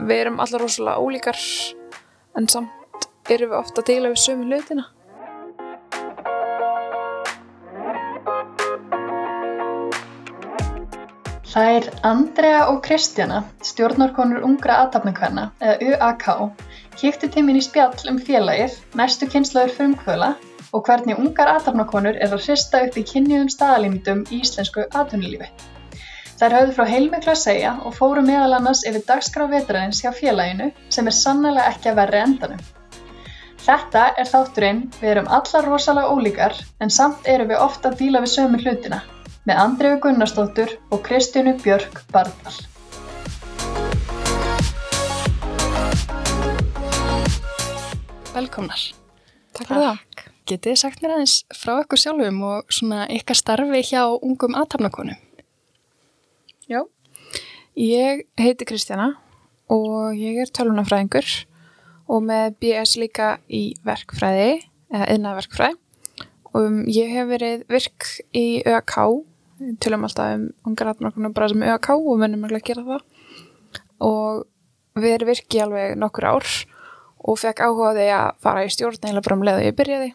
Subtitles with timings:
[0.00, 1.38] við erum allar rosalega ólíkar
[2.38, 4.88] en samt erum við ofta að deila við sömu hlutina.
[11.52, 16.24] Þær Andrea og Kristjana, stjórnarkonur ungra aðtapnakvenna, eða UAK,
[16.96, 20.30] kíktu tímin í spjall um félagið, næstu kynslaður frumkvöla
[20.72, 25.52] og hvernig ungar aðtapnakonur er að hrista upp í kynniðum staðalímitum í íslensku aðtunulífi.
[26.42, 30.64] Þær höfðu frá heilmiklu að segja og fóru meðal annars yfir dagskrá vetraðins hjá félaginu
[30.90, 32.64] sem er sannlega ekki að verri endanum.
[33.62, 38.24] Þetta er þátturinn, við erum allar rosalega ólíkar en samt erum við ofta að díla
[38.26, 38.98] við sömu hlutina
[39.46, 42.58] með Andriðu Gunnarsdóttur og Kristjánu Björk Bardal.
[48.34, 48.88] Velkomnar.
[49.54, 50.06] Takk fyrir það.
[50.50, 55.28] Getið sagt mér aðeins frá ykkur sjálfum og svona ykkar starfi hjá ungum aðtapnakonum?
[56.70, 56.84] Já,
[57.74, 59.08] ég heiti Kristjana
[59.72, 61.26] og ég er tölunafræðingur
[62.12, 64.60] og með BS líka í verkfræði,
[64.92, 65.78] eða yðnaverkfræði.
[66.52, 68.94] Um, ég hef verið virk í ÖK,
[69.82, 73.06] tölum alltaf um ungar aðtapnakonum bara sem ÖK og munum ekki að gera það.
[74.06, 76.52] Og við erum virk í alveg nokkur ár
[77.22, 79.78] og fekk áhuga á því að fara í stjórn eða bara um leið og ég
[79.80, 80.12] byrjaði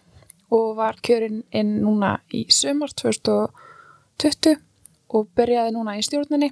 [0.54, 4.62] og var kjörinn inn núna í sumar 2020
[5.10, 6.52] og byrjaði núna í stjórninni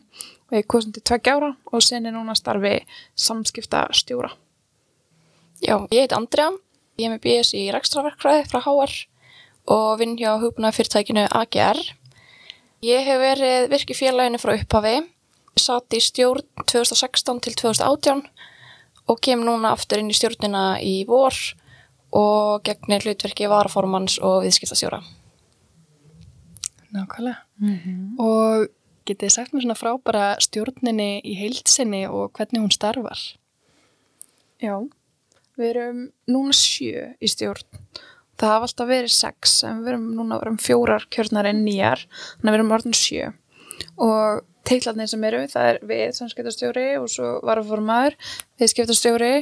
[0.49, 2.77] og ég kom til tveggja ára og sinni núna starfi
[3.15, 4.31] samskipta stjóra.
[5.63, 6.51] Já, ég heiti Andrea,
[6.99, 8.95] ég er með BS í rekstraverkfræði frá HR
[9.71, 11.79] og vinn hjá hugbúna fyrirtækinu AGR.
[12.85, 14.99] Ég hef verið virki félaginu frá upphafi,
[15.57, 18.25] satt í stjórn 2016 til 2018
[19.09, 21.35] og kem núna aftur inn í stjórnina í vor
[22.15, 25.01] og gegnir hlutverki varaformans og viðskiptastjóra.
[26.95, 27.37] Nákvæmlega.
[28.23, 28.67] Og
[29.05, 33.19] getið sagt mér svona frá bara stjórninni í heilsinni og hvernig hún starfar?
[34.63, 34.79] Já,
[35.59, 37.67] við erum núna sjö í stjórn.
[38.35, 42.01] Það hafa alltaf verið sex en við erum núna verum fjórar kjörnar en nýjar,
[42.39, 43.29] þannig að við erum orðin sjö.
[44.01, 48.17] Og teitlarnir sem eru, það er við samskiptastjóri og svo varaformaður,
[48.59, 49.33] viðskiptastjóri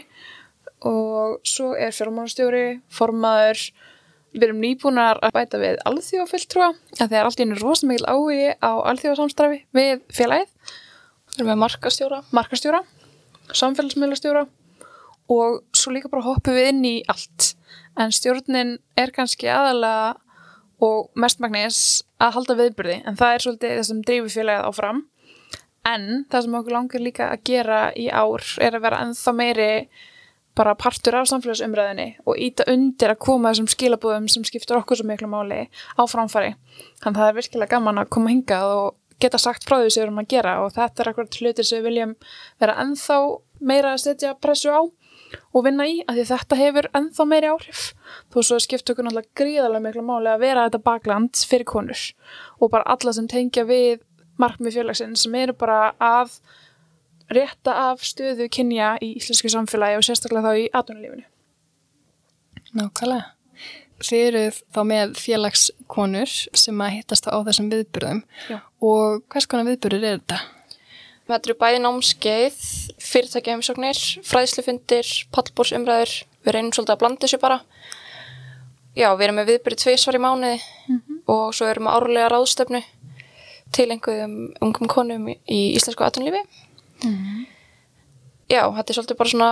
[0.89, 3.63] og svo er fjármálastjóri, formaður,
[4.33, 8.49] við erum nýbúnar að bæta við alþjóðafulltrúa, að það er alltaf einu rosa mikil áhugi
[8.59, 10.49] á alþjóðasamstrafi við félagið,
[11.33, 12.19] Við erum með markastjóra.
[12.29, 12.81] markastjóra,
[13.57, 14.43] samfélagsmiðlastjóra
[15.33, 17.53] og svo líka bara hoppum við inn í allt.
[17.97, 20.15] En stjórnin er kannski aðalega
[20.83, 25.03] og mestmagnis að halda viðbyrði, en það er svolítið það sem drífur félagið áfram.
[25.83, 29.69] En það sem okkur langar líka að gera í ár er að vera ennþá meiri
[30.57, 35.07] bara partur af samfélagsumræðinni og íta undir að koma þessum skilabúðum sem skiptur okkur svo
[35.09, 36.53] miklu máli á framfæri.
[37.01, 38.89] Þannig að það er virkilega gaman að koma hingað og
[39.23, 41.79] geta sagt frá því sem við erum að gera og þetta er akkurat hlutir sem
[41.79, 42.15] við viljum
[42.61, 43.17] vera ennþá
[43.63, 44.81] meira að setja pressu á
[45.53, 47.83] og vinna í, af því þetta hefur ennþá meiri áhrif.
[48.33, 52.03] Þó svo skiptur okkur náttúrulega gríðarlega miklu máli að vera þetta bakland fyrir konur
[52.59, 54.03] og bara alla sem tengja við
[54.41, 56.37] markmið félagsins sem eru bara að
[57.37, 61.25] rétta af stöðu kynja í íslensku samfélagi og sérstaklega þá í atvinnulífinu.
[62.73, 63.29] Nákvæmlega.
[64.03, 68.57] Þið eruð þá með félagskonur sem að hittast á þessum viðburðum Já.
[68.83, 70.39] og hvers konar viðburður er þetta?
[71.23, 72.63] Þetta eru bæði námskeið,
[72.99, 76.15] fyrirtækja heimsóknir, fræðslufundir, pallbórsumræður.
[76.43, 77.61] Við reynum svolítið að blanda þessu bara.
[78.93, 80.57] Já, við erum með viðbyrði tveisvar í mánuði
[81.31, 82.83] og svo erum við árlega ráðstöfnu
[83.73, 86.05] til einhverjum ungum konum í íslensku
[87.03, 87.47] aðtunlífi.
[88.51, 89.51] Já, þetta er svolítið bara svona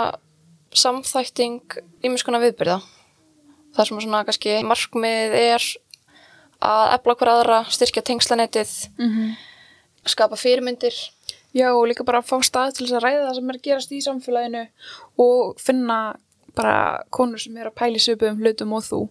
[0.82, 2.80] samþækting ímiskona viðbyrða.
[3.76, 5.66] Það sem svona kannski markmið er
[6.62, 8.74] að efla hver aðra, styrkja tengslanetið,
[10.06, 10.94] skapa fyrirmyndir.
[11.52, 13.66] Já, og líka bara að fá stað til þess að ræða það sem er að
[13.66, 14.62] gerast í samfélaginu
[15.20, 15.98] og finna
[16.56, 19.02] bara konur sem eru að pæli söpum hlutum og þú.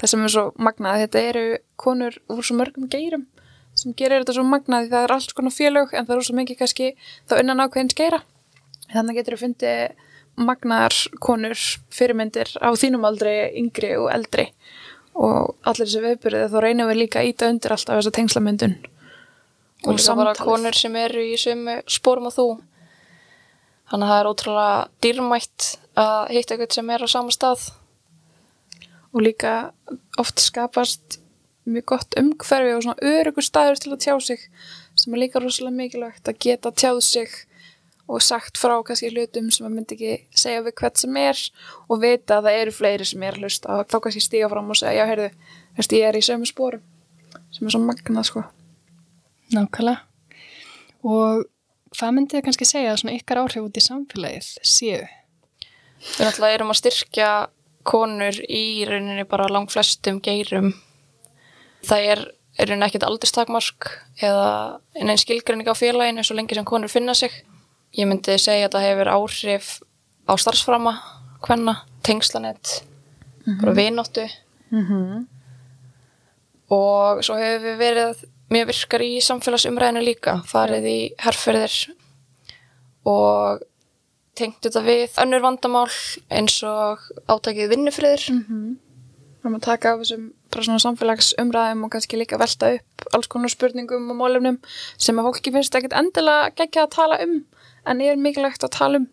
[0.00, 1.44] Það sem er svo magnað, þetta eru
[1.76, 3.26] konur úr svo mörgum geirum
[3.74, 6.38] sem gerir þetta svo magnað því það er alls konar félög en það er svo
[6.38, 6.88] mikið kannski
[7.28, 8.22] þá innan ákveðins geira.
[8.92, 10.02] Þannig getur þú fundið
[10.34, 11.60] magnaðar konur
[11.94, 14.48] fyrirmyndir á þínum aldri, yngri og eldri.
[15.14, 18.74] Og allir þessi viðbyrði þá reynum við líka að íta undir alltaf þessa tengslamyndun
[19.84, 22.46] og líka bara konur sem eru í sömu spórum og þú.
[23.92, 25.66] Þannig að það er ótrúlega dýrmætt
[26.00, 27.66] að hitta eitthvað sem er á sama stað.
[29.14, 29.52] Og líka
[30.18, 31.20] oft skapast
[31.70, 34.46] mjög gott umhverfi og svona örugur staður til að tjá sig
[35.00, 37.36] sem er líka rosalega mikilvægt að geta tjáð sig
[38.04, 41.40] og sagt frá kannski hlutum sem maður myndi ekki segja við hvert sem er
[41.88, 44.68] og vita að það eru fleiri sem er að hlusta og þá kannski stíga fram
[44.74, 45.30] og segja já heyrðu,
[45.78, 46.84] veist, ég er í sömu spórum
[47.54, 48.44] sem er svo magnað sko
[49.54, 50.00] Nákvæmlega.
[51.04, 51.44] Og
[51.94, 55.02] Hvað myndið þið kannski segja að svona ykkar áhrif út í samfélagið séu?
[56.02, 57.28] Við náttúrulega erum að styrkja
[57.86, 60.72] konur í rauninni bara langt flestum geirum.
[61.84, 62.22] Það er
[62.54, 63.90] í rauninni ekkert aldurstakmark
[64.22, 67.32] eða einn skilgrinning á félaginu svo lengi sem konur finna sig.
[67.94, 69.68] Ég myndi segja að það hefur áhrif
[70.24, 70.94] á starfsframa,
[71.44, 72.82] hvenna, tengslanett,
[73.46, 73.74] mm -hmm.
[73.74, 74.28] vinóttu.
[74.70, 75.26] Mhm.
[76.72, 81.76] og svo hefur við verið mjög virkar í samfélagsumræðinu líka, farið í herrferðir
[83.04, 83.62] og
[84.34, 85.90] tengt þetta við önnur vandamál
[86.32, 88.24] eins og átækið vinnufriður.
[88.30, 93.28] Við erum að taka af þessum bara svona samfélagsumræðum og kannski líka velta upp alls
[93.30, 94.60] konar spurningum og málefnum
[94.96, 97.40] sem að fólki finnst ekkert endilega geggja að tala um
[97.84, 99.08] en er mikilvægt að tala um.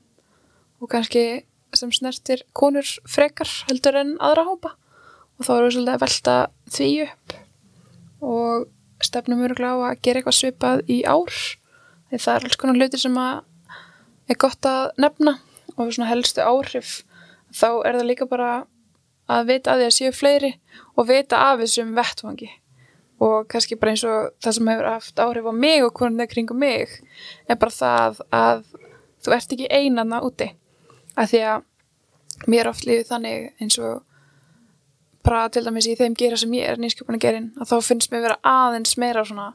[0.81, 1.43] Og kannski
[1.77, 4.73] sem snertir konur frekar heldur en aðra hópa.
[5.39, 6.35] Og þá erum við svolítið að velta
[6.75, 7.35] því upp.
[8.21, 11.37] Og stefnum öruglega á að gera eitthvað svipað í ár.
[12.11, 13.39] Því það er alls konar hlutir sem að
[14.31, 15.37] er gott að nefna
[15.75, 17.01] og svona helstu áhrif.
[17.51, 18.51] Þá er það líka bara
[19.31, 20.51] að vita að því að séu fleiri
[20.97, 22.49] og vita af þessum vettvangi.
[23.21, 26.31] Og kannski bara eins og það sem hefur haft áhrif á mig og hvernig það
[26.33, 26.95] kringum mig
[27.47, 28.63] er bara það að
[29.21, 30.49] þú ert ekki einanna úti.
[31.15, 34.01] Að því að mér oft lífið þannig eins og
[35.21, 38.13] bara til dæmis í þeim gera sem ég er nýskjöpun að gerin að þá finnst
[38.13, 39.51] mér vera aðeins meira svona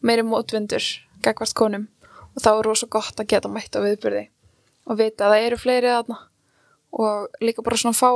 [0.00, 0.84] meiri mótvindur
[1.20, 1.88] gagvart konum.
[2.30, 4.28] Og þá er rosa gott að geta mætt á viðbyrði
[4.88, 6.20] og vita að það eru fleiri þarna.
[6.90, 8.10] Og líka bara svona fá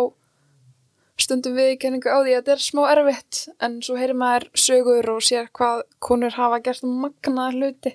[1.20, 5.22] stundum viðkenningu á því að þetta er smá erfitt en svo heyrir maður sögur og
[5.22, 7.94] sér hvað konur hafa gert magnaða hluti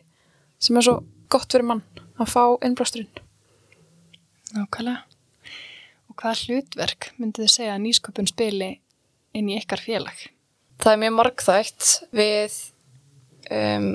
[0.60, 1.00] sem er svo
[1.32, 1.84] gott fyrir mann
[2.20, 3.12] að fá innblásturinn.
[4.56, 5.04] Nákvæmlega.
[6.10, 8.72] Og hvað hlutverk myndið þið segja að nýsköpun spili
[9.38, 10.26] inn í ykkar félag?
[10.80, 12.58] Það er mjög margþægt við
[13.52, 13.92] um,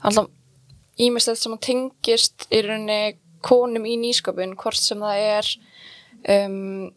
[0.00, 0.32] alltaf
[0.96, 3.16] ímestlega sem að tengist í rauninni
[3.46, 5.50] konum í nýsköpun hvort sem það er
[6.34, 6.88] um,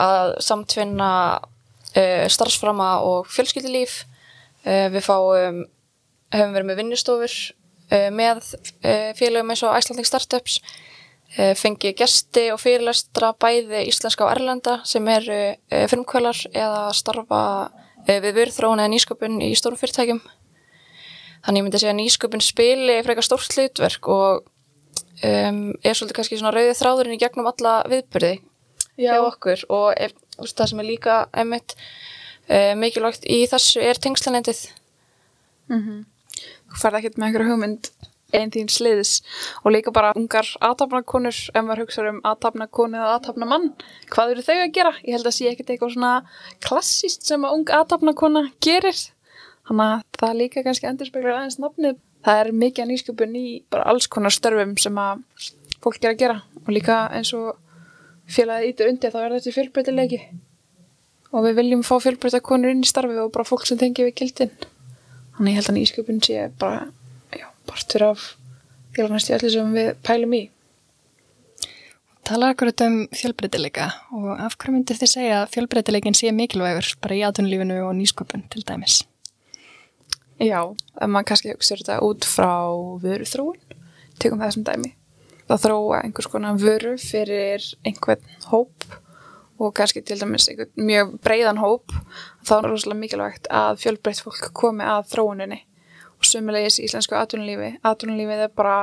[0.00, 1.10] að samtvinna
[1.40, 4.02] uh, starfsframa og fjölskyldilíf
[4.66, 5.64] uh, við fáum
[6.32, 7.34] hefum verið með vinnustofur
[7.92, 8.40] uh, með
[9.18, 10.62] félagum eins og Icelandic Startups.
[11.32, 15.54] Fengið gesti og fyrirlestra bæði íslenska og erlenda sem eru
[15.88, 17.38] frumkvölar eða starfa
[18.04, 20.20] við vörðróun eða nýsköpun í stórum fyrirtækjum.
[21.46, 24.44] Þannig ég myndi segja að nýsköpun spili frekar stórt hlutverk og
[25.24, 28.34] um, er svolítið kannski svona rauðið þráðurinn í gegnum alla viðbyrði
[29.02, 34.00] hjá okkur og ef, úst, það sem er líka einmitt uh, mikilvægt í þessu er
[34.02, 34.64] tengslanendið
[36.72, 37.92] Þú færð ekkert með einhverju hugmynd
[38.32, 39.18] einn þín sliðis
[39.62, 43.66] og líka bara ungar aðtapnakonur ef maður hugsa um aðtapnakonu eða aðtapnamann
[44.12, 44.92] hvað eru þau að gera?
[45.04, 46.12] Ég held að sé ekkert eitthvað svona
[46.64, 48.96] klassíst sem að ung aðtapnakona gerir
[49.68, 52.00] þannig að það líka kannski endur speklar aðeins nafnið.
[52.22, 55.24] Það er mikið nýsköpun í bara alls konar störfum sem að
[55.82, 57.58] fólk er að gera og líka eins og
[58.30, 60.20] félagið ítur undir þá er þetta fjölbreytileiki
[61.32, 64.16] og við viljum fá fjölbreyta konur inn í starfi og bara fólk sem tengi við
[64.20, 64.52] kildin
[65.36, 66.86] þannig ég held að nýsköpun sé bara
[67.34, 68.26] já, partur af
[68.96, 70.42] félagnast í öllu sem við pælum í
[72.22, 77.16] Talar akkur um fjölbreytileika og af hverju myndið þið segja að fjölbreytileikin sé mikilvægur bara
[77.18, 79.00] í aðtunlífinu og nýsköpun til dæmis?
[80.38, 80.62] Já,
[81.02, 82.70] maður kannski hugsa þetta út frá
[83.02, 83.58] vöru þróun,
[84.22, 84.92] tökum það sem dæmi.
[85.52, 88.86] Það þróa einhvers konar vöru fyrir einhvern hóp
[89.60, 91.92] og kannski til dæmis einhvern mjög breiðan hóp,
[92.40, 95.58] þá er rosalega mikilvægt að fjölbreytt fólk komi að þróuninni
[96.16, 97.68] og sömulegis í íslensku atvinnulífi.
[97.84, 98.78] Atvinnulífið er bara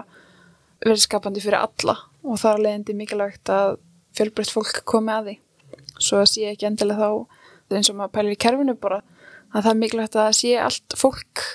[0.84, 3.80] verið skapandi fyrir alla og það er leiðindi mikilvægt að
[4.20, 5.38] fjölbreytt fólk komi að því.
[5.98, 9.02] Svo að sé ekki endilega þá eins og maður pælir í kerfinu bara
[9.56, 11.48] að það er mikilvægt að sé allt fólk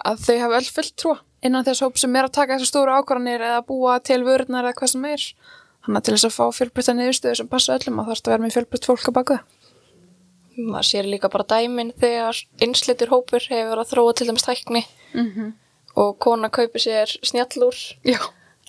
[0.00, 2.96] að þau hafa öll fullt trúa innan þess hóp sem er að taka þessar stóru
[2.96, 5.26] ákvarðanir eða búa til vörðnar eða hvað sem er
[5.84, 8.32] þannig að til þess að fá fjölbreytta niðurstöðu sem passa öllum að það þarf að
[8.32, 9.38] vera með fjölbreytt fólk að baka
[10.56, 14.82] maður sér líka bara dæmin þegar einslitur hópur hefur verið að þróa til dæmis tækni
[15.12, 15.52] mm -hmm.
[16.00, 18.20] og kona kaupir sér snjallúr Já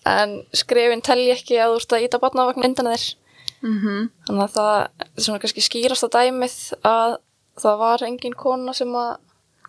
[0.08, 3.06] en skrefin telji ekki að þú ert að íta batnavagn undan þér
[3.62, 4.10] mm -hmm.
[4.28, 7.18] þannig að það er svona kannski skýrasta dæmið að
[7.62, 9.18] það var engin kona sem að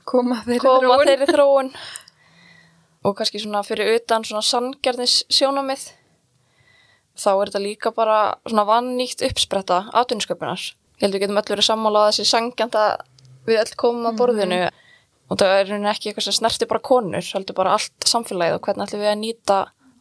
[0.05, 1.07] koma þeirri þróun.
[1.07, 1.73] þeirri þróun
[3.09, 5.87] og kannski svona fyrir utan svona sanngerðnis sjónamið
[7.19, 10.61] þá er þetta líka bara svona vannýtt uppspretta atvinnsköpunar.
[10.99, 12.85] Ég held við getum öll verið sammála að þessi sangjanda
[13.49, 14.61] við öll komum að borðinu
[15.29, 18.63] og það er rauninni ekki eitthvað sem snerti bara konur, heldur bara allt samfélagið og
[18.67, 19.59] hvernig ætlum við að nýta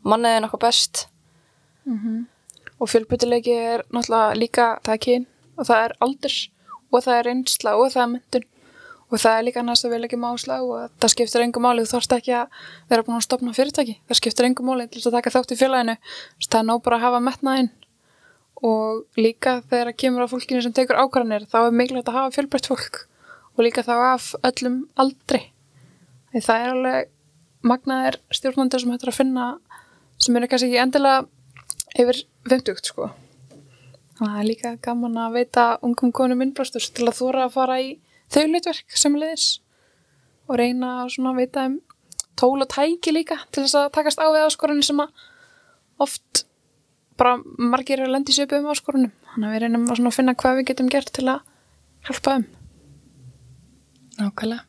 [0.07, 1.07] manniðin okkur best.
[2.79, 5.25] og fjölbreytileiki er náttúrulega líka það er kyn
[5.57, 6.37] og það er aldurs
[6.91, 8.47] og það er reynsla og það er myndun
[9.07, 11.95] og það er líka næst að við leggjum áslag og það skiptir engum máli, þú
[11.95, 12.61] þarfst ekki að
[12.91, 15.59] vera búin að stopna fyrirtæki, það skiptir engum máli til þess að taka þátt í
[15.61, 15.95] félaginu,
[16.43, 17.71] það er nóg bara að hafa metnaðinn
[18.65, 22.33] og líka þegar það kemur á fólkinu sem tekur ákvarðanir þá er mikilvægt að hafa
[22.37, 23.03] fjölbreytt fólk.
[23.57, 25.47] Og líka þá af öllum aldri.
[26.33, 27.11] Því það er alveg
[27.67, 29.45] magnaðir stjórnandur sem hættur að finna
[30.21, 31.25] sem eru kannski ekki endilega
[31.97, 33.11] yfir 50 sko.
[34.17, 37.91] Það er líka gaman að veita ungum konum innblástur til að þóra að fara í
[38.33, 39.47] þau hlutverk sem liðis
[40.47, 41.79] og reyna að svona veita um
[42.37, 45.25] tól og tæki líka til þess að takast á við áskorunni sem að
[46.03, 46.43] oft
[47.17, 50.13] bara margir er að lendi sér upp um áskorunum þannig að við reynum að svona
[50.13, 51.41] finna hvað við getum gert til að
[52.07, 52.47] hjálpa um
[54.17, 54.63] Nákvæmlega.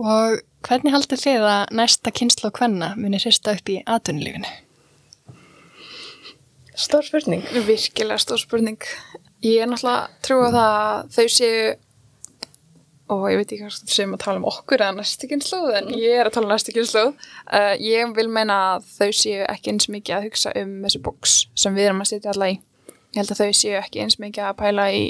[0.00, 4.50] Og hvernig haldið þið að næsta kynsla og hvenna muni hrista upp í atvinnulífinu?
[6.80, 7.44] Stór spurning.
[7.66, 8.84] virkilega stór spurning
[9.44, 11.62] ég er náttúrulega trú á það að þau séu
[13.10, 16.16] og ég veit ekki hvað sem að tala um okkur eða næstu kynnslóð en ég
[16.20, 19.88] er að tala um næstu kynnslóð uh, ég vil meina að þau séu ekki eins
[19.90, 22.58] mikið að hugsa um þessi boks sem við erum að setja alla í.
[23.10, 25.04] Ég held að þau séu ekki eins mikið að pæla í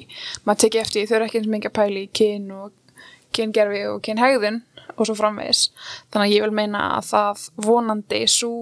[0.46, 3.00] maður tekið eftir, þau eru ekki eins mikið að pæla í kyn og
[3.36, 4.62] kyngerfi og kynhægðun
[4.96, 5.66] og svo framvegis.
[6.10, 8.54] Þannig að ég vil meina að það vonandi svo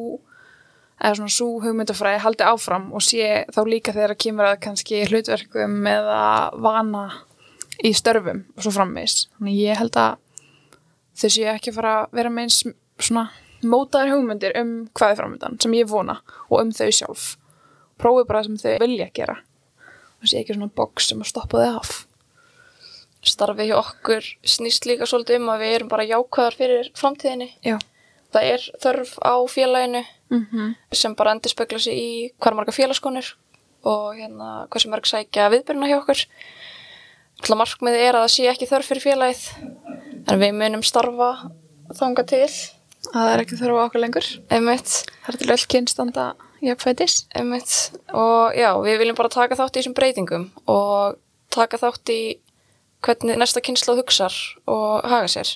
[0.98, 5.02] eða svona svo hugmyndafræði haldi áfram og sé þá líka þegar það kemur að kannski
[5.06, 6.22] hlutverkum eða
[6.58, 7.04] vana
[7.84, 9.26] í störfum og svo framvegis.
[9.38, 10.16] Þannig ég held að
[11.18, 12.58] þau séu ekki fara að vera með eins
[12.98, 13.28] svona
[13.62, 17.28] mótaðar hugmyndir um hvað er framöndan sem ég vona og um þau sjálf.
[17.98, 19.38] Prófi bara það sem þau vilja gera
[20.18, 21.94] og sé ekki svona boks sem að stoppa þau af.
[23.28, 27.50] Starfið hjá okkur snýst líka svolítið um að við erum bara jákvæðar fyrir framtíðinni.
[27.66, 27.78] Já.
[28.34, 30.74] Það er þörf á félaginu Mm -hmm.
[30.92, 33.34] sem bara endur spekla sig í hvað marga félagskonur
[33.82, 36.26] og hérna hversu mörg sækja viðbyrna hjá okkur.
[37.38, 39.44] Alltaf markmiði er að það sé ekki þörf fyrir félagið
[40.28, 41.28] en við munum starfa
[41.98, 42.48] þanga til.
[43.08, 44.26] Það er ekki þurfa okkur lengur.
[44.50, 44.90] einmitt,
[45.24, 46.24] Það er til öll kynstanda
[46.60, 47.14] jafnfætis.
[48.12, 51.16] og já, við viljum bara taka þátt í þessum breytingum og
[51.54, 52.20] taka þátt í
[53.06, 54.34] hvernig næsta kynsla hugsar
[54.66, 55.54] og haga sér.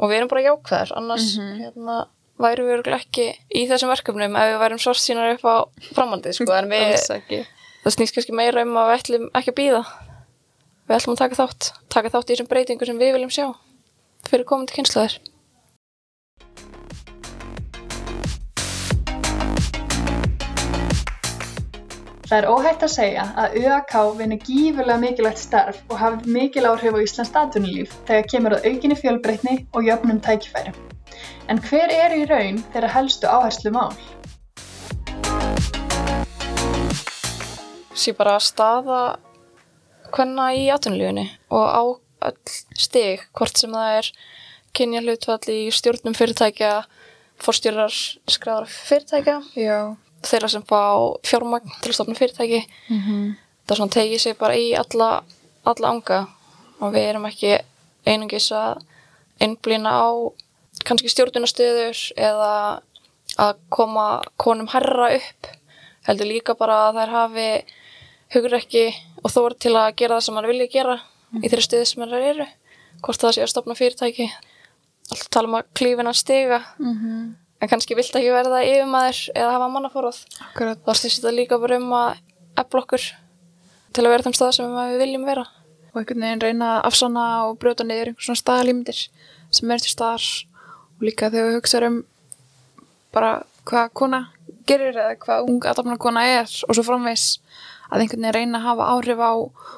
[0.00, 2.06] Og við erum bara jákvæðar annars hérna
[2.40, 5.56] værum við ekki í þessum verkefnum ef við værum svart sínar upp á
[5.92, 7.46] framhaldið sko, en við,
[7.84, 9.84] það snýst kannski meira um að við ætlum ekki að býða
[10.86, 13.46] við ætlum að taka þátt taka þátt í þessum breytingum sem við viljum sjá
[14.28, 15.18] fyrir komandi kynslaðir
[22.26, 26.96] Það er óhægt að segja að UAK vinni gífurlega mikilvægt starf og hafi mikil áhrif
[26.98, 30.74] á Íslands atvinnulíf þegar kemur að aukinni fjölbreytni og jöfnum tækifæri.
[31.46, 33.94] En hver er í raun þeirra helstu áherslu mál?
[38.06, 39.18] sé bara staða
[40.14, 41.82] hvenna í atvinnulífunni og á
[42.26, 44.10] öll stig, hvort sem það er
[44.76, 46.72] kynja hlutfall í stjórnum fyrirtækja,
[47.40, 47.92] forstjórar
[48.28, 49.96] skræðar fyrirtækja, Já.
[50.26, 50.82] þeirra sem fá
[51.24, 52.62] fjármagn til að stofna fyrirtæki.
[53.66, 55.22] Það svona tegið sig bara í alla,
[55.64, 56.18] alla anga
[56.80, 57.56] og við erum ekki
[58.06, 58.82] einungis að
[59.42, 60.08] einblýna á
[60.86, 62.52] kannski stjórnunastöður eða
[63.36, 65.48] að koma konum herra upp
[66.06, 67.48] heldur líka bara að þær hafi
[68.34, 68.84] hugrekki
[69.26, 71.00] og þór til að gera það sem maður vilja gera
[71.40, 72.46] í þeirri stöðu sem maður eru.
[73.02, 74.28] Hvort það sé að stopna fyrirtæki.
[75.10, 76.62] Alltaf tala um að klífina stiga.
[76.78, 79.68] Mm en kannski vilt ekki verða yfirmaður eða hafa
[80.46, 80.80] Akkurat.
[80.84, 82.18] þá styrst þetta líka bara um að
[82.60, 83.04] efla okkur
[83.92, 85.46] til að vera þeim stað sem við viljum vera.
[85.92, 89.00] Og einhvern veginn reyna að afsanna og brjóta niður einhvern svona staðalímyndir
[89.50, 90.26] sem er til staðar.
[90.96, 93.32] Og líka þegar við hugsaðum um bara
[93.64, 94.20] hvað kona
[94.68, 97.38] gerir eða hvað ung aðdafna kona er og svo framvegs
[97.90, 99.32] að einhvern veginn reyna að hafa áhrif á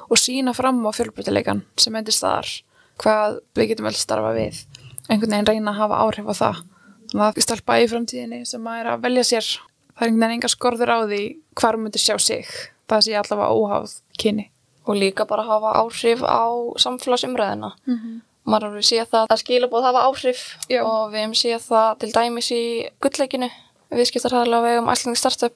[0.09, 2.51] og sína fram á fjölbreytileikan sem er til staðar
[2.99, 4.61] hvað við getum vel starfa við.
[5.09, 6.61] Einhvern veginn reyna að hafa áhrif á það.
[7.09, 10.37] Þannig að stelpa í framtíðinni sem að er að velja sér það er einhvern veginn
[10.37, 11.21] enga skorður á því
[11.59, 12.49] hvar myndir sjá sig.
[12.89, 14.49] Það sé allavega óháð kyni.
[14.89, 16.49] Og líka bara hafa áhrif á
[16.81, 18.21] samfélagsumræðina mm -hmm.
[18.45, 20.39] maður hefur séð það að skilabóð hafa áhrif
[20.69, 20.81] Já.
[20.83, 22.63] og við hefum séð það til dæmis í
[23.01, 23.49] gullleikinu
[23.89, 25.55] viðskiptarhæðlega vegum æslingi startup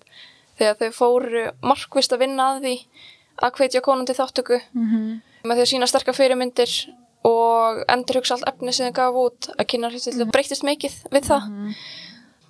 [0.60, 2.76] þegar þau fóru markvist að vinna að því
[3.44, 5.22] að hvetja konum til þáttöku -hmm.
[5.44, 6.74] með því að sína sterkar fyrirmyndir
[7.24, 11.30] og endur hugsa allt efni sem þau gaf út að kynna hlutillu breytist mikið við
[11.32, 11.48] það.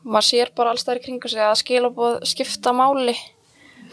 [0.04, 3.16] Maður sér bara alls þar í kringu sig að skilabóð skipta máli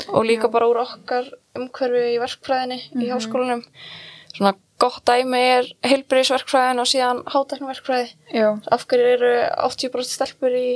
[0.08, 3.62] og líka bara úr okkar umhverfi í verkfræðinni í háskólanum.
[4.34, 9.32] Svona gott dæmi er heilbriðisverkfræðin og síðan hátæknaverkfræði Já, af hverju eru
[9.68, 10.68] 80% stelpur í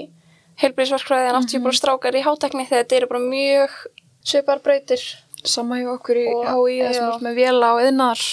[0.63, 3.77] heilbriðisverkfræði en 80% strákar í hátækni þegar þetta eru bara mjög
[4.25, 5.03] svipar breytir
[5.45, 8.25] sama hjá okkur í HÍ það sem er með vela og yðnar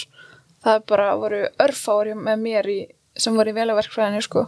[0.62, 2.80] það er bara voru örfári með mér í,
[3.18, 4.46] sem voru í velaverkfræðinu sko.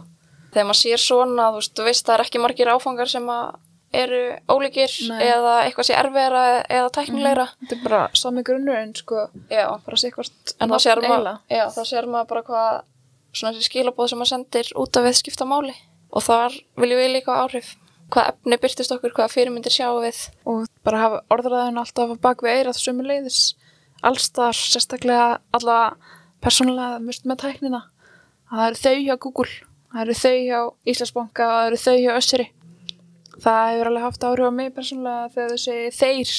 [0.54, 3.30] Þegar maður sér svona, þú veist, þú veist það er ekki margir áfangar sem
[3.94, 5.20] eru ólíkir Nei.
[5.26, 7.46] eða eitthvað sé erfiðara eða tæknilegra.
[7.60, 11.40] Þetta er bara sami grunnur en sko, Já, bara sé hvort en þá sér, maður,
[11.50, 12.70] já, þá sér maður bara hvað
[13.34, 15.74] svona þessi skilabóð sem maður sendir út af við skipta máli
[16.14, 17.74] og þar viljum við líka áhrif.
[18.14, 20.18] Hvað efni byrtist okkur, hvað fyrirmyndir sjáum við.
[20.46, 23.54] og bara hafa orðræðin alltaf á bak við eirað sömu leiðis
[24.04, 25.96] allstar, sérstaklega allavega
[26.44, 27.80] persónulega mist með tæknina
[28.50, 29.54] að það eru þau hjá Google
[29.94, 30.58] það eru þau hjá
[30.92, 32.48] Íslandsbanka það eru þau hjá Össuri
[33.44, 36.34] það hefur alveg haft áhrif á mig persónulega þegar þau segi þeir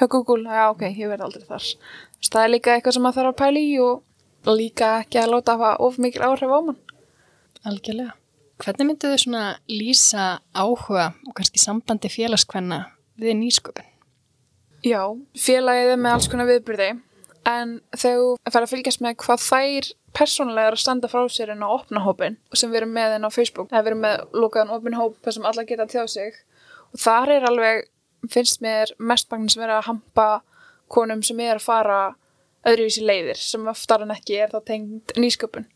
[0.00, 3.18] hjá Google já ok, ég verð aldrei þar Þess, það er líka eitthvað sem maður
[3.20, 6.80] þarf að pæla í og líka ekki að láta hafa of mikil áhrif á mann
[7.62, 8.16] Algjörlega.
[8.62, 12.84] Hvernig myndu þau svona lýsa áhuga og kannski sambandi félagskvenna
[13.18, 13.88] við nýsköpun?
[14.86, 15.02] Já,
[15.34, 16.92] félagið er með alls konar viðbyrði
[17.50, 18.14] en þú
[18.46, 22.04] fær að fylgjast með hvað þær persónulega er að standa frá sér inn á opna
[22.06, 23.72] hópin sem við erum með inn á Facebook.
[23.72, 26.40] Eða við erum með lúkaðan opin hóp þar sem alla geta tjáð sig.
[26.94, 27.86] Og þar er alveg,
[28.30, 30.28] finnst mér mestbagnin sem er að hampa
[30.92, 32.02] konum sem er að fara
[32.62, 35.66] öðruvísi leiðir sem oftar en ekki er það tengd nýsköpun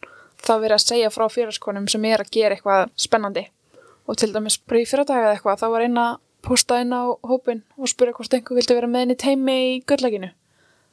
[0.46, 3.48] þá er verið að segja frá félagskonum sem er að gera eitthvað spennandi
[4.06, 6.06] og til dæmis bara í eða eitthvað þá var eina
[6.46, 10.30] posta inn á hópin og spura hvort einhver vildi vera með henni teimi í gullækinu.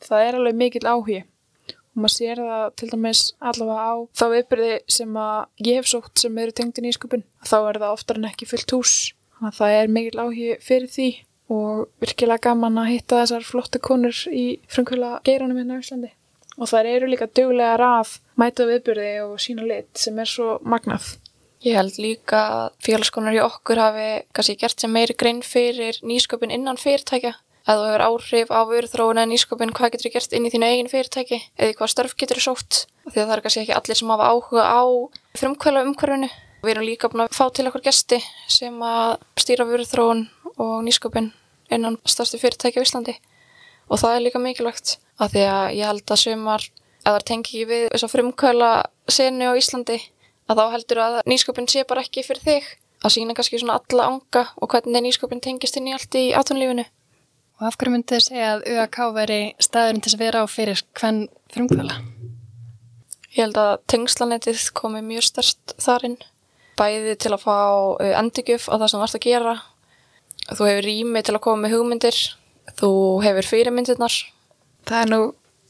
[0.04, 4.72] Það er alveg mikill áhugi og maður sér það til dæmis allavega á þá viðbyrði
[4.96, 7.26] sem að ég hef sótt sem eru tengd í nýsköpun.
[7.46, 8.96] Þá er það oftar en ekki fullt hús.
[9.44, 11.08] Það er mikill áhugi fyrir því
[11.54, 16.14] og virkilega gaman að hitta þessar flotta konur í frumkvöla geiranum hérna á Íslandi.
[16.60, 21.16] Og þær eru líka duglegar að mæta viðbyrði og sína lit sem er svo magnað.
[21.64, 26.52] Ég held líka að félagskonar hjá okkur hafi kannski gert sem meiri grein fyrir nýsköpun
[26.52, 27.38] innan fyrirtækja.
[27.64, 30.68] Að þú hefur áhrif á vöruþróun eða nýsköpun, hvað getur þú gert inn í þínu
[30.68, 32.80] eigin fyrirtæki eða hvað störf getur þú sótt.
[33.08, 34.84] Því að það er kannski ekki allir sem hafa áhuga á
[35.40, 36.30] frumkvæla umhverfinu.
[36.64, 38.20] Við erum líka búin að fá til okkur gesti
[38.52, 40.26] sem að stýra vöruþróun
[40.58, 41.32] og nýsköpun
[41.72, 43.16] innan stærstu fyrirtæki á Íslandi.
[43.92, 46.68] Og það er líka mikilvægt að því að ég held að sumar,
[47.04, 48.72] það tengi ekki við þess að frumkvæla
[49.12, 50.00] senu á Íslandi,
[50.48, 52.72] að þá heldur að nýsköpun sé bara ekki fyrir þig
[53.04, 56.86] að sína kannski svona alla anga og hvernig nýsköpun tengist inn í allt í atunlífinu.
[57.60, 60.84] Og af hverju myndið þið segja að ÖAK veri staðurinn til að vera á fyrir
[60.98, 61.98] hvern frumkvöla?
[63.34, 66.20] Ég held að tengslanettið komi mjög stærst þarinn,
[66.80, 67.58] bæði til að fá
[68.22, 69.56] endurgjöf á það sem þú ert að gera.
[70.44, 72.20] Þú hefur rými til að koma með hugmyndir,
[72.80, 72.92] þú
[73.26, 74.18] hefur fyrirmyndirnar.
[74.88, 75.22] Það er nú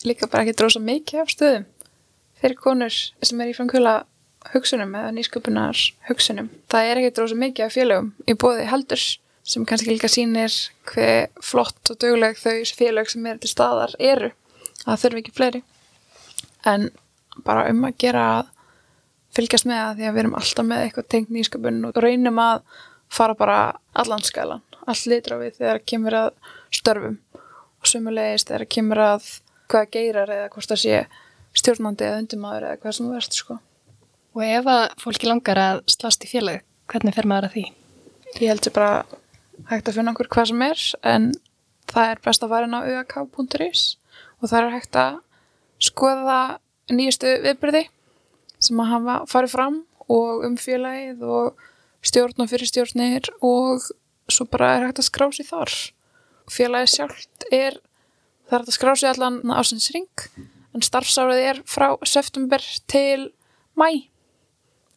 [0.07, 1.69] líka bara ekki drósa mikið af stöðum
[2.43, 4.01] fyrir konur sem er í frumkvöla
[4.51, 5.79] hugsunum eða nýsköpunar
[6.09, 6.49] hugsunum.
[6.71, 9.03] Það er ekki drósa mikið af félögum í bóði heldur
[9.43, 10.55] sem kannski líka sýnir
[10.91, 14.31] hver flott og döguleg þau félög sem eru til staðar eru.
[14.83, 15.63] Það þurfi ekki fleiri.
[16.67, 16.89] En
[17.47, 18.51] bara um að gera að
[19.33, 22.65] fylgjast með það því að við erum alltaf með eitthvað tengt nýsköpun og reynum að
[23.13, 23.57] fara bara
[23.99, 26.29] allan skalan, allt litra við þegar kemur að
[26.73, 29.29] störfum og sumulegist þegar kemur að
[29.71, 30.99] hvað geirar eða hvort það sé
[31.57, 33.57] stjórnandi eða undirmaður eða hvað sem þú verðst sko.
[34.33, 37.65] Og ef að fólki langar að slast í félag, hvernig fer maður að því?
[38.41, 38.93] Ég held sér bara
[39.69, 41.27] hægt að finna okkur hvað sem er en
[41.91, 43.83] það er best að fara inn á uak.is
[44.41, 45.19] og það er hægt að
[45.83, 46.39] skoða
[46.91, 47.83] nýjustu viðbyrði
[48.63, 49.81] sem að hafa farið fram
[50.11, 51.61] og um félagið og
[52.03, 53.85] stjórn og fyrirstjórnir og
[54.31, 55.71] svo bara er hægt að skrá sig þar.
[56.51, 57.77] Félagið sjálft er,
[58.49, 60.25] það er að skrá sig allan ásins ring
[60.73, 63.31] en starfsárið er frá september til
[63.79, 64.09] mæ.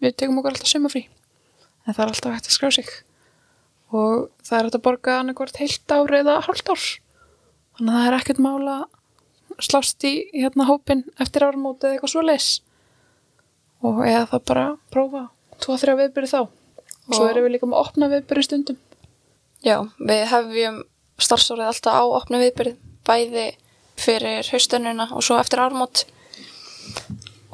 [0.03, 1.07] Við tökum okkur alltaf sumafrí
[1.87, 2.93] en það er alltaf hægt að skrá sig.
[3.95, 6.87] Og það er hægt að borga annarkvort heilt ár eða hálft ár.
[7.77, 8.77] Þannig að það er ekkert mála
[9.63, 12.49] slást í hérna hópin eftir árumóti eða eitthvað svo leis
[13.87, 15.23] og eða það bara prófa
[15.63, 16.41] tvo-þrjá viðbyrði þá.
[17.07, 18.79] Og svo erum við líka með að opna viðbyrði stundum.
[19.65, 20.81] Já, við hefjum
[21.23, 22.77] starfsárið alltaf á opnu viðbyrð,
[23.07, 23.47] bæði
[23.97, 26.05] fyrir haustönnuna og svo eftir ármót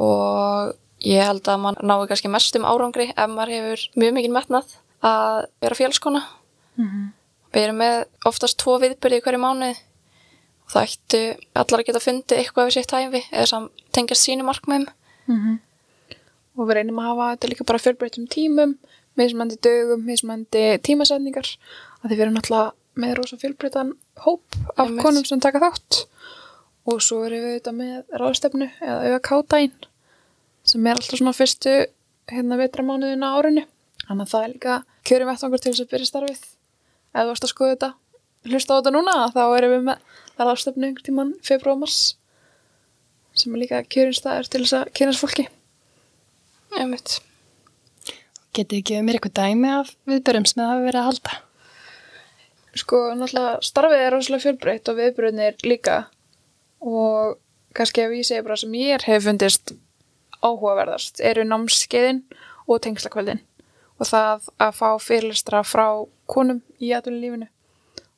[0.03, 0.73] og
[1.03, 4.75] ég held að mann nái kannski mest um árangri ef maður hefur mjög mikið metnað
[5.03, 6.23] að vera félskona.
[7.53, 7.97] Við erum með
[8.27, 11.21] oftast tvo viðbyrði hverju mánuði og það ættu
[11.55, 14.89] allar að geta fundið eitthvað við sitt hæfi eða sem tengjast sínu markmiðum.
[16.57, 18.75] og við reynum að hafa þetta líka bara fjölbreytum tímum
[19.17, 21.49] mismandi dögum, mismandi tímasetningar
[22.03, 24.43] að því við erum náttúrulega með rosa fjölbreytan hóp
[24.77, 25.03] af Einmitt.
[25.05, 26.03] konum sem taka þátt
[26.93, 29.75] og svo erum við þetta með ráðstefnu eða auða kátæn
[30.69, 31.77] sem er alltaf svona fyrstu
[32.33, 33.65] hérna vetramánuðin á árinu
[34.07, 34.79] þannig að það er líka
[35.09, 37.93] kjörum vettvangur til þess að byrja starfið ef þú varst að skoða þetta
[38.53, 42.01] hlusta á þetta núna þá erum við með ráðstefnu einhvern tíman februar mars
[43.39, 45.47] sem er líka kjörin staður til þess að kynast fólki.
[46.77, 47.21] Einmitt.
[48.53, 51.39] Getið ekki mér eitthvað dæmi af viðbörum sem það hafa verið að halda?
[52.73, 55.97] Sko, náttúrulega starfið er rosalega fjölbreytt og viðbröðnir líka.
[56.81, 57.37] Og
[57.77, 59.75] kannski ef ég segi bara sem ég hef fundist
[60.43, 62.23] áhugaverðast eru námskeiðin
[62.67, 63.43] og tengslakveldin.
[64.01, 65.87] Og það að fá fyrirlistra frá
[66.27, 67.51] konum í atvinnulífinu.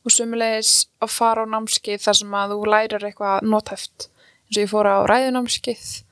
[0.04, 4.08] Og sumulegis að fara á námskeið þar sem að þú lærir eitthvað nothæft.
[4.46, 6.03] Eins og ég fór á ræðunámskeið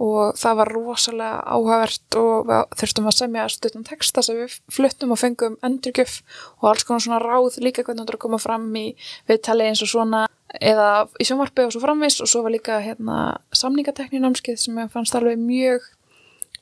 [0.00, 5.20] og það var rosalega áhugavert og þurftum að semja stuttan texta sem við fluttum og
[5.20, 6.20] fengum endurgjöf
[6.60, 8.86] og alls konar svona ráð líka hvernig það er að koma fram í
[9.28, 10.24] viðtali eins og svona
[10.56, 13.20] eða í sjónvarpi og svo framvis og svo var líka hérna
[13.54, 15.84] samningatekni námskeið sem ég fannst alveg mjög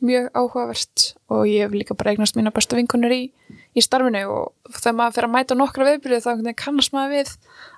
[0.04, 1.14] mjög áhugavert.
[1.30, 3.22] Og ég hef líka bara eignast mína bestu vinkunir í,
[3.74, 4.24] í starfinu.
[4.30, 7.32] Og þegar maður fyrir að mæta nokkra viðbyrju þá kannast maður við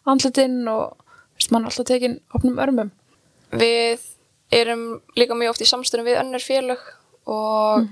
[0.05, 0.97] andlitinn og
[1.37, 2.93] veist, mann alltaf tekinn opnum örmum.
[3.57, 4.05] Við
[4.51, 6.83] erum líka mjög oft í samstöðum við önnur félög
[7.31, 7.87] og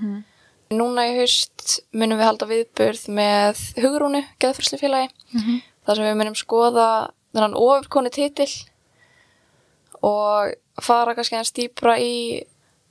[0.69, 5.09] núna í haust munum við halda viðburð með hugrúnu, geðfyrslu félagi
[5.85, 6.89] þar sem við munum skoða
[7.33, 8.49] þennan ofurkonu titil
[10.05, 12.43] og fara kannski aðeins dýpra í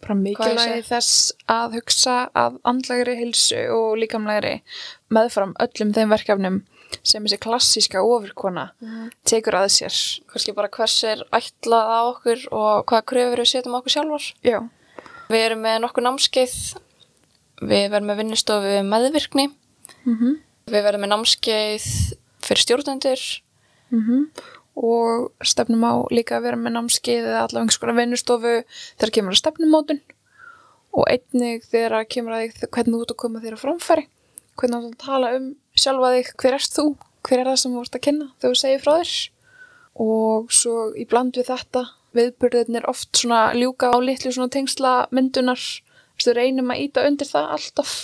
[0.02, 4.60] bara mikilvægi þess að hugsa að andlegri hilsu og líkamlegri
[5.10, 6.58] meðfram öllum þeim verkefnum
[7.02, 8.70] sem þessi klassíska ofurkona
[9.28, 9.96] tekur að sér.
[10.32, 14.28] Kannski bara hvers er ætlað á okkur og hvaða kröfur við setjum okkur sjálfar.
[14.44, 14.58] Já,
[15.28, 16.52] Við erum með nokkur námskeið,
[17.60, 19.48] við verðum með vinnustofu meðvirkni,
[20.04, 20.36] mm
[20.68, 21.84] við verðum með námskeið
[22.44, 23.20] fyrir stjórnendur,
[24.76, 28.52] og stefnum á líka að vera með námskeið eða allavega einhvers konar vinnustofu
[29.00, 30.00] þegar kemur að stefnumótun.
[30.92, 34.04] Og einnig þegar kemur að því hvernig þú ert að koma þér á framfæri.
[34.58, 35.48] Hvernig þú ert að tala um
[35.82, 36.86] sjálfa þig hver erst þú,
[37.26, 39.14] hver er það sem þú ert að kynna þegar þú segir frá þér?
[39.98, 41.84] Og svo í bland við þetta
[42.16, 45.60] viðburðirnir oft svona ljúka á litlu svona tengsla myndunar
[46.18, 47.94] þú reynum að íta undir það alltaf?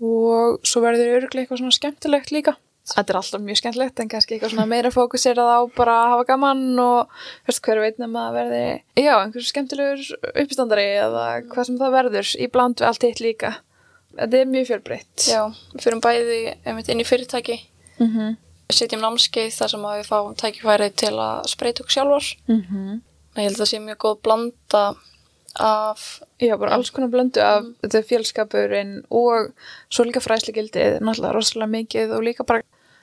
[0.00, 2.56] Og svo verður örglega eitthvað svona skemmtilegt líka.
[2.90, 6.26] Þetta er alltaf mjög skemmtilegt en kannski eitthvað svona meira fókusirað á bara að hafa
[6.32, 8.62] gaman og veist, hver veit nema að verði
[8.98, 13.52] já, einhver skemmtilegur uppstandari eða hvað sem það verður í bland við allt eitt líka.
[14.16, 15.26] Þetta er mjög fjölbreytt.
[15.30, 15.42] já,
[15.74, 17.60] við fyrir bæði einmitt inn í fyrirtæki,
[18.00, 18.36] Mm -hmm.
[18.72, 22.26] setjum námskeið þar sem við fáum tækifæri til að spreita okkur sjálfar.
[22.48, 23.00] Mm -hmm.
[23.36, 24.94] Ég held að það sé mjög góð blanda
[25.58, 29.52] af, Já, bara alls konar blöndu af þetta er fjölskapurinn og
[29.90, 32.62] svo líka fræsli gildið, náttúrulega rosalega mikið og líka bara,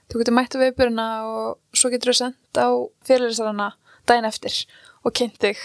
[0.09, 2.67] þú getur mætt á viðbyrjuna og svo getur þú sendt á
[3.05, 3.73] fyrirlisarana
[4.07, 4.65] daginn eftir
[5.03, 5.57] og kynnt þig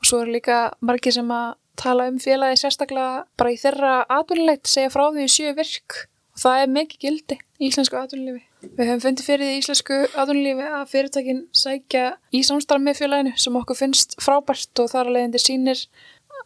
[0.00, 4.70] og svo eru líka margir sem að tala um félagi sérstaklega bara í þeirra atvinnulegt
[4.70, 5.96] segja frá því í sjö virk
[6.34, 8.44] og það er mikið gildi í íslensku atvinnulífi.
[8.60, 12.04] Við höfum fundið fyrir því í íslensku atvinnulífi að fyrirtækin sækja
[12.36, 15.82] í samstarf með félaginu sem okkur finnst frábært og þar að leiðandi sýnir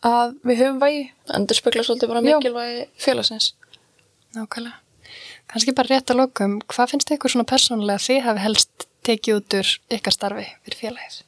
[0.05, 1.05] að við höfum vægi.
[1.35, 3.53] endur spekla svolítið bara mikilvægi félagsins.
[4.35, 4.81] Nákvæmlega.
[5.51, 9.39] Kanski bara rétt að lokum, hvað finnst ykkur svona persónulega að þið hafi helst tekið
[9.39, 11.19] út úr ykkar starfi fyrir félagið?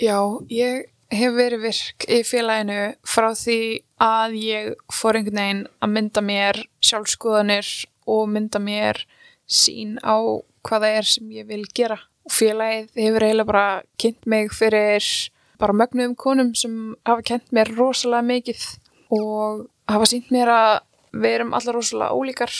[0.00, 0.18] Já,
[0.50, 3.60] ég hef verið virk í félaginu frá því
[4.02, 7.70] að ég fór einhvern veginn að mynda mér sjálfskoðanir
[8.10, 9.00] og mynda mér
[9.46, 10.16] sín á
[10.64, 11.98] hvað það er sem ég vil gera.
[12.32, 13.68] Félagið hefur eiginlega bara
[14.00, 15.04] kynnt mig fyrir
[15.60, 18.64] bara mögnuðum konum sem hafa kent mér rosalega mikið
[19.14, 20.72] og hafa sínt mér að
[21.14, 22.54] við erum allar rosalega ólíkar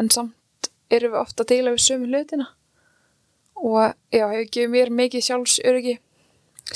[0.00, 2.48] en samt erum við ofta að deila við sömu hlutina
[3.62, 5.98] og já, hefur gefið mér mikið sjálfsöryggi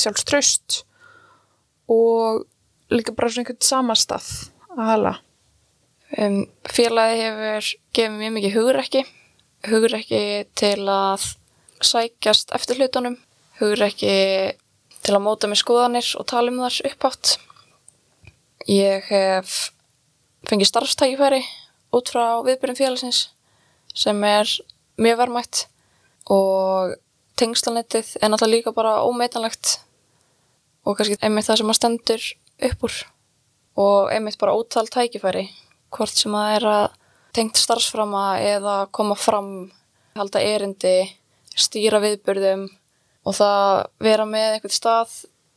[0.03, 0.83] sjálfströst
[1.93, 2.45] og
[2.93, 4.29] líka bara svona einhvern samastað
[4.75, 5.15] að hala.
[6.17, 9.03] Um, félagi hefur gefið mjög mikið hugrekki,
[9.67, 10.23] hugrekki
[10.59, 11.25] til að
[11.83, 13.17] sækjast eftir hlutunum,
[13.59, 14.15] hugrekki
[15.03, 17.37] til að móta með skoðanir og tala um þar upphátt.
[18.67, 19.57] Ég hef
[20.47, 21.43] fengið starfstækifæri
[21.95, 23.27] út frá viðbyrjum félagsins
[23.97, 24.51] sem er
[25.01, 25.67] mjög vermætt
[26.33, 26.97] og
[27.39, 29.79] tengslanettið er náttúrulega líka bara ómeitanlegt
[30.87, 32.27] og kannski einmitt það sem að stendur
[32.71, 32.97] upp úr.
[33.77, 35.49] Og einmitt bara ótal tækifæri
[35.93, 36.87] hvort sem það er að
[37.37, 39.51] tengt starfsframa eða koma fram
[40.17, 41.11] halda erindi,
[41.57, 42.69] stýra viðburðum
[43.27, 45.13] og það vera með einhvern stað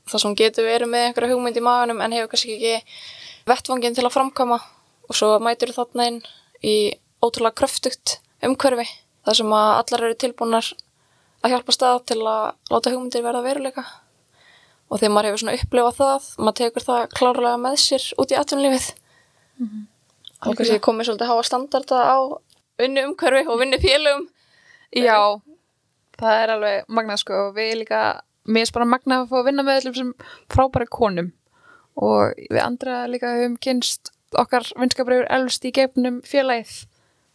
[0.09, 4.05] þar sem getur verið með einhverja hugmynd í maganum en hefur kannski ekki vettvangin til
[4.07, 6.19] að framkama og svo mætur þarna inn
[6.65, 6.75] í
[7.23, 8.87] ótrúlega kröftugt umhverfi
[9.27, 10.71] þar sem að allar eru tilbúnar
[11.43, 13.85] að hjálpa stað til að láta hugmyndir verða að veruleika
[14.89, 18.39] og þegar maður hefur svona upplifað það maður tekur það klárlega með sér út í
[18.39, 18.89] atvinnlífið
[20.39, 22.17] og kannski komið svolítið háa standarda á
[22.79, 24.27] vinnu umhverfi og vinnu félögum
[24.95, 25.37] Já,
[26.17, 27.41] það er alveg magnað sko.
[27.49, 27.99] Og við líka
[28.49, 30.13] mér er bara magnað að fá að vinna með öllum sem
[30.49, 31.33] frábæri konum.
[31.99, 36.87] Og við andra líka höfum kynst okkar vinskabriður elst í gefnum félagið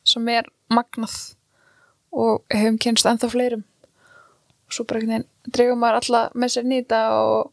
[0.09, 1.15] sem er magnað.
[2.15, 3.65] Og höfum kynst ennþá fleirum
[4.69, 7.51] og svo bara einhvern veginn dreifum maður alla með sér nýta og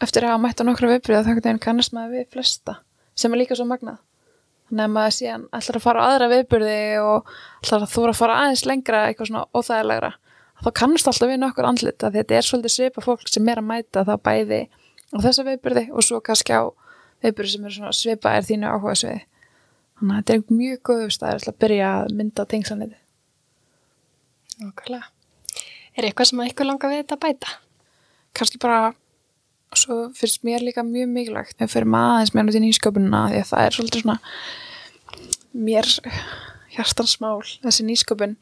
[0.00, 2.78] eftir að hafa mætt á nokkra viðbrið þá einhvern veginn kannast maður við flesta
[3.14, 3.98] sem er líka svo magnað.
[4.70, 8.20] Þannig að maður síðan ætlar að fara á aðra viðbyrði og ætlar að þóra að
[8.20, 10.12] fara aðeins lengra eitthvað svona óþægilegra
[10.60, 13.68] þá kannast alltaf við nokkur andlit að þetta er svolítið svipa fólk sem er að
[13.70, 14.60] mæta þá bæði
[15.10, 16.62] á þessa viðbyrði og svo kannski á
[17.24, 19.22] viðbyrði sem er svona svipa er þínu áhuga sviði
[20.00, 21.00] þannig að þetta er mjög góð
[25.98, 27.58] Er eitthvað sem að ykkur langar við þetta að bæta?
[28.36, 28.94] kannski bara
[29.76, 33.40] svo finnst mér líka mjög mikilvægt þegar fyrir maður aðeins mér út í nýsköpunina því
[33.40, 34.18] að það er svolítið svona
[35.68, 35.90] mér
[36.70, 38.36] hjartansmál þessi nýsköpun.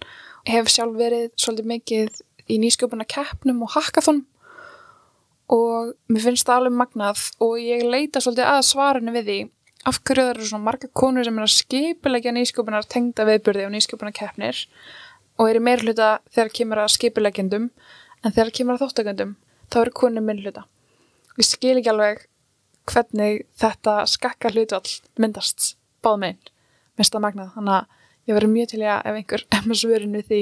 [0.48, 4.24] Hef sjálf verið svolítið mikið í nýsköpuna keppnum og hackathon
[5.52, 9.38] og mér finnst það alveg magnað og ég leita svolítið að svarinu við því.
[9.88, 13.72] Af hverju það eru svona marga konur sem er að skipilegja nýsköpunar tengda viðburði og
[13.72, 14.64] nýsköpunar keppnir
[15.38, 17.70] og er í meir hluta þegar kemur að skipilegjendum
[18.24, 19.36] en þegar kemur að þáttakendum
[19.70, 20.66] þá eru konur minn hluta
[21.38, 22.26] ég skil ekki alveg
[22.88, 26.52] hvernig þetta skakka hlutvall myndast báð meginn,
[26.96, 29.82] minnst það magnað þannig að ég verður mjög til í að ef einhver er með
[29.82, 30.40] svörin við því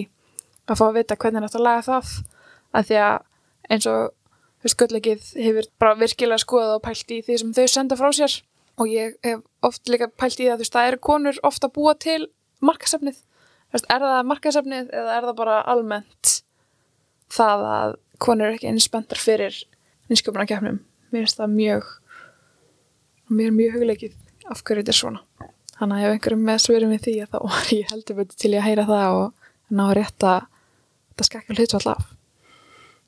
[0.67, 2.15] að fá að vita hvernig þetta laga það
[2.77, 3.17] að því að
[3.71, 4.15] eins og
[4.75, 8.33] gulllegið hefur bara virkilega skoðað og pælt í því sem þau senda frá sér.
[8.77, 11.77] Og ég hef oft líka pælt í það, þú veist, það eru konur ofta að
[11.77, 12.27] búa til
[12.65, 13.21] markasefnið
[13.75, 16.33] er það markasefnið eða er það bara almennt
[17.33, 19.57] það að konur eru ekki eins spenntar fyrir
[20.11, 20.79] nýsköpunarkeppnum?
[21.13, 21.91] Mér finnst það mjög
[23.33, 25.23] mér er mjög hugleikið af hverju þetta er svona.
[25.77, 28.53] Þannig að ef einhverjum með svörum við því að þá var ég heldur betur til
[28.55, 30.33] að heyra það og ná að rétta
[31.11, 32.09] þetta skakka hlutvall af.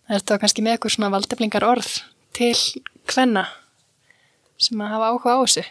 [0.09, 1.90] Er þetta kannski með eitthvað svona valdeflingar orð
[2.37, 2.55] til
[3.09, 3.47] hvenna
[4.59, 5.68] sem að hafa áhuga á þessu?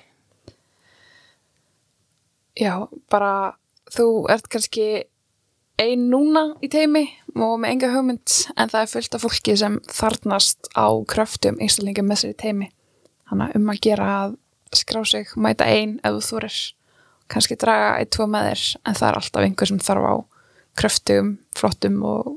[2.57, 3.57] já, bara
[3.93, 4.87] þú ert kannski
[5.77, 7.03] ein núna í teimi
[7.35, 12.05] og með enga hugmynd en það er fullt af fólki sem þarnast á kröftum einstaklinga
[12.05, 12.69] með sér í teimi
[13.29, 14.37] þannig um að gera að
[14.75, 16.57] skrá sig, mæta ein ef þú þorir
[17.31, 20.15] kannski draga eitt, tvo með þér en það er alltaf einhver sem þarf á
[20.77, 22.31] kröftum, flottum og,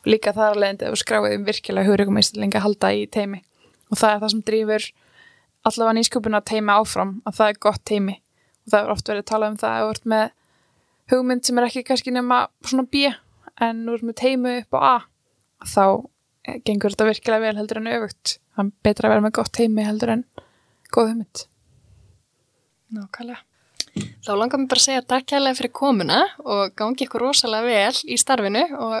[0.00, 3.42] og líka það er leiðandi ef þú skráið um virkilega hugryggum einstaklinga halda í teimi
[3.90, 4.90] og það er það sem drýfur
[5.70, 9.30] allavega nýsköpuna teimi áfram að það er gott teimi og það er oft verið að
[9.30, 10.28] tala um það að þú ert með
[11.10, 13.10] hugmynd sem er ekki kannski nema svona B
[13.60, 14.96] en nú erum við teimu upp á A
[15.68, 15.84] þá
[16.64, 19.84] gengur þetta virkilega vel heldur en öfugt það er betra að vera með gott teimi
[19.86, 20.24] heldur en
[20.94, 21.46] góð hugmynd
[22.90, 23.38] Nákvæmlega.
[24.26, 28.00] Þá langar mér bara að segja takk kærlega fyrir komuna og gangi ykkur rosalega vel
[28.10, 28.96] í starfinu og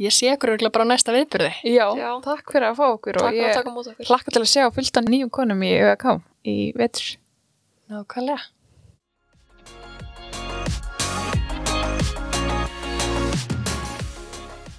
[0.00, 1.50] ég sé ykkur örgulega bara á næsta viðbyrði.
[1.68, 2.10] Já, Já.
[2.24, 4.08] takk fyrir að fá okkur Takk og að ég taka á móti okkur.
[4.10, 6.06] hlakka til að sjá fullt af nýjum konum í ÖK
[6.48, 7.10] í vetur
[7.92, 8.40] Nákvæmlega.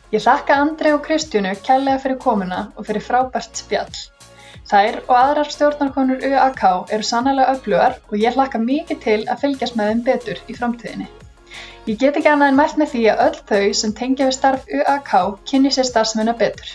[0.07, 3.97] Ég þakka Andrei og Kristjánu kærlega fyrir komuna og fyrir frábært spjall.
[4.69, 6.63] Þær og aðrar stjórnarkonur UAK
[6.95, 11.09] eru sannlega öflugar og ég hlakka mikið til að fylgjast með þeim betur í framtíðinni.
[11.91, 14.71] Ég get ekki annað en mælt með því að öll þau sem tengja við starf
[14.79, 15.13] UAK
[15.51, 16.71] kynni sér starfsmennar betur.